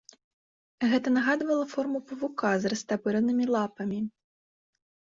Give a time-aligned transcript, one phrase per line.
[0.93, 3.99] Гэта нагадвала форму павука з растапыранымі лапамі.